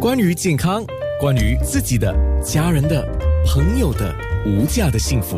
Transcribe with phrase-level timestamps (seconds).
[0.00, 0.86] 关于健康，
[1.18, 3.04] 关于自己的、家人的、
[3.44, 4.14] 朋友的
[4.46, 5.36] 无价的幸福，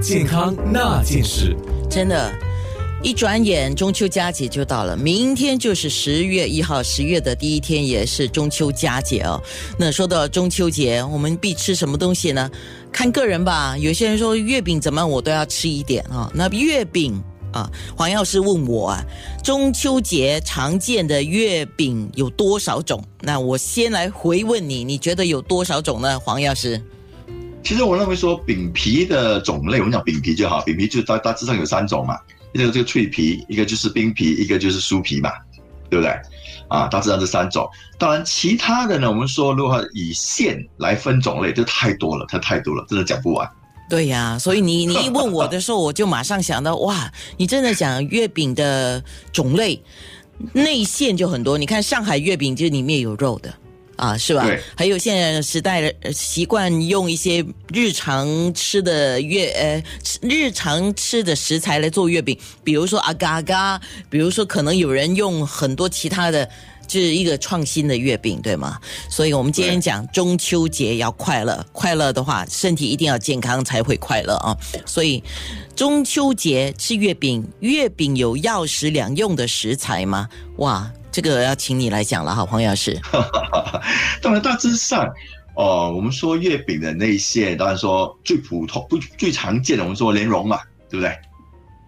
[0.00, 1.56] 健康那件事，
[1.90, 2.32] 真的，
[3.02, 9.42] 一转眼中秋佳节就到了，明天就是十月一号，十月的第一天也是中秋佳节哦。
[9.76, 12.48] 那说到中秋节，我们必吃什么东西呢？
[12.92, 16.30] 看个人吧，有些人说月饼怎么样我都要吃一点啊。
[16.32, 17.20] 那月饼。
[17.56, 19.02] 啊，黄药师问我啊，
[19.42, 23.02] 中秋节常见的月饼有多少种？
[23.22, 26.20] 那我先来回问你，你觉得有多少种呢？
[26.20, 26.78] 黄药师，
[27.64, 32.18] 其实我认为说饼皮的种类，我们讲饼皮就好，饼皮就大大致上有三种嘛，
[32.52, 35.32] 一个这个脆皮，一个就是冰皮，一个就是酥皮嘛，
[35.88, 36.14] 对不对？
[36.68, 37.66] 啊，大致上这三种。
[37.96, 43.48] 当然，其他的呢，我们说如果以馅来分种类，就太多了，它太多了，真的讲不完。
[43.88, 49.80] 对呀，所以你 你一问我的时候，我就马上想到，哇，你真的讲月饼的种类，
[50.52, 51.56] 内馅就很多。
[51.56, 53.54] 你看上海月饼就里面有肉的，
[53.96, 54.44] 啊，是吧？
[54.76, 59.84] 还有现在时代的习惯用一些日常吃的月呃
[60.20, 66.48] 日常吃的食材来做月饼，比如说阿嘎嘎，比如说可能有人用很多其他的。
[66.86, 68.78] 就是一个创新的月饼，对吗？
[69.10, 74.56] 所以我们今天讲中秋节要快乐，快乐的话，身体一定要健康才会快乐啊！
[74.84, 75.22] 所以
[75.74, 80.28] 中秋节吃月饼，月饼有药食两用的食材吗？
[80.58, 82.98] 哇，这个要请你来讲了哈，黄药师。
[84.22, 85.06] 当然，大致上，
[85.54, 91.16] 哦，我们说月饼的那些，当然说最普通、不最常见的，我们说莲蓉嘛，对不对？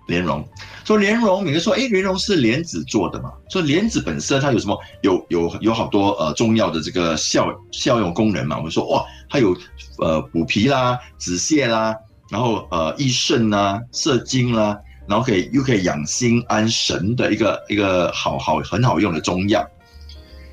[0.08, 0.42] 莲蓉，
[0.84, 3.30] 说莲蓉，你就说，哎，莲蓉是莲子做的嘛？
[3.50, 4.76] 说莲子本身它有什么？
[5.02, 8.56] 有有有好多呃中药的这个效效用功能嘛？
[8.56, 9.54] 我们说，哇，它有
[9.98, 11.94] 呃补脾啦、止泻啦，
[12.30, 19.62] 然后呃益肾啦、摄精啦，然后可以又可以养心安神的一个一个好好很好用的中药。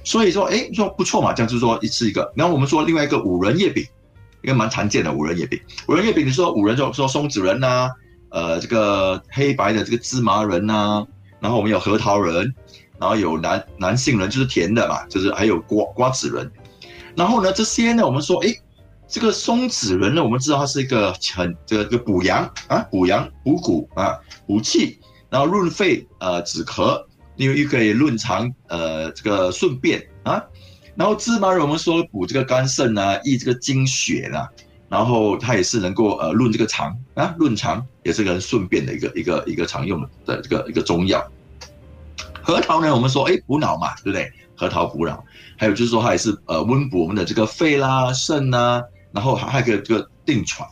[0.03, 2.29] 所以说，哎，说不错嘛，这样就是说一次一个。
[2.35, 3.85] 然后我们说另外一个五仁月饼，
[4.43, 5.57] 一个蛮常见的五仁月饼。
[5.87, 7.89] 五仁月饼，你说五仁就说松子仁呐。
[8.35, 11.07] 呃，这个黑白的这个芝麻仁呐，
[11.39, 12.53] 然后我们有核桃仁，
[12.99, 16.51] 然后有男男性仁就是甜的嘛，就是还有瓜瓜子仁，
[17.15, 18.53] 然后呢这些呢，我们说，哎，
[19.07, 24.99] 这个松子仁呢，我们知道它是一个很这个补阳啊，补阳补骨啊，补气，
[25.29, 27.01] 然后润肺呃止咳，
[27.37, 30.43] 因为又可以润肠呃这个顺便啊，
[30.95, 34.49] 然后芝麻仁我们说补这个肝肾啊，益这个精血啦。
[34.87, 41.25] 然后它也是能够呃润这个肠啊，润肠也是个顺便的一个一个一个常用的这个一个中药。
[42.43, 44.31] 核桃呢，我们说哎补脑嘛，对不对？
[44.55, 45.23] 核桃补脑，
[45.57, 50.67] 还有就是说它也是呃温补我们的这个肺啦、肾啦，然后还还可以这个定喘。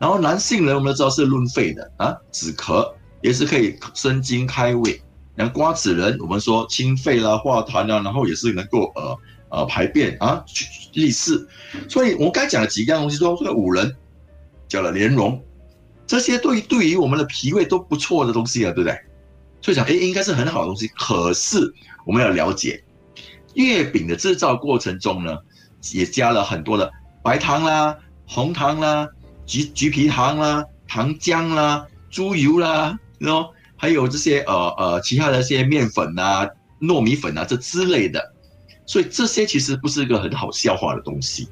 [0.00, 2.90] 然后男性呢，我们都知道是润肺的啊，止咳
[3.20, 5.00] 也是可以生津开胃。
[5.34, 9.16] 然后瓜子仁，我们说清肺啦、化痰啦，然后也是能够呃。
[9.52, 10.42] 呃，排便啊，
[10.94, 11.46] 利湿，
[11.86, 13.94] 所以我刚才讲了几样东西，说这个五仁，
[14.66, 15.38] 讲了莲蓉，
[16.06, 18.98] 这些对于对于我们的脾胃都不错的东西啊，对不对？
[19.60, 20.88] 所以讲，哎，应该是很好的东西。
[20.88, 21.70] 可是
[22.06, 22.82] 我们要了解，
[23.52, 25.36] 月饼的制造过程中呢，
[25.92, 26.90] 也加了很多的
[27.22, 27.94] 白糖啦、
[28.26, 29.06] 红糖啦、
[29.44, 36.48] 橘橘皮糖啦、糖浆啦、猪油啦，然后还有这些呃呃其他的一些面粉啊、
[36.80, 38.31] 糯米粉啊这之类的。
[38.84, 41.48] 所以这些其实不是一个很好消化的东西，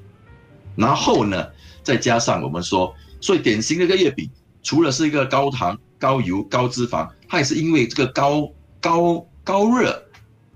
[0.77, 1.47] 然后呢，
[1.83, 4.29] 再加上我们说，所以典型的一个月饼，
[4.63, 10.05] 除了是一个高糖、高油、高脂肪，它也是因为这个高高高热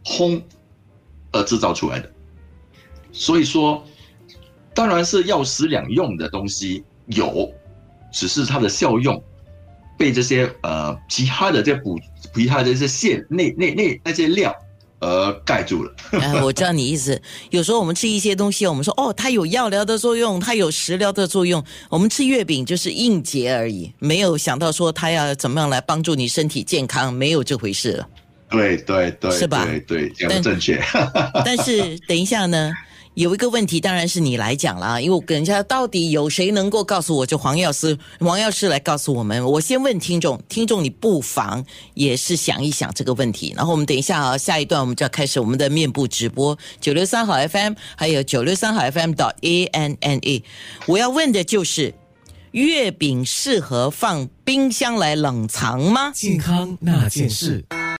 [0.05, 0.43] 烘
[1.31, 2.11] 而制造出来的。
[3.12, 3.87] 所以说，
[4.75, 7.53] 当然是药食两用的东西有，
[8.12, 9.23] 只是它的效用
[9.97, 11.99] 被这些呃其他的这补
[12.35, 14.53] 其他的这些馅、那那那那些料。
[15.05, 15.93] 呃，盖住了。
[16.13, 17.21] 哎， 我知道你意思。
[17.51, 21.63] 有时候我们吃一些东西，我们说哦，它有药疗的作用，它有食疗的作用。
[21.91, 28.09] 我们吃月饼就是应节而已，没有想到说它要怎么样来帮助你身体健康，没有这回事了。
[28.49, 29.67] 对对对，是吧？
[29.67, 30.83] 对对，讲的正确。
[31.45, 32.73] 但是等一下呢？
[33.15, 37.25] 有一个问题，当然是你来讲了，因为我跟人家到底有谁能够告诉我？
[37.25, 39.44] 就黄药师，黄药师来告诉我们。
[39.44, 43.55] 我先问听众，听众你不妨也是想一想这个问题。
[43.56, 50.43] 然后我们等一下啊，下一段我们就要开始我们的面部直播，九六三号 FM，还有九六三号 FM 到 A N N A。
[50.87, 51.94] 我要问的就是，
[52.50, 56.11] 月饼适合放冰箱来冷藏吗？
[56.12, 57.65] 健康那件事。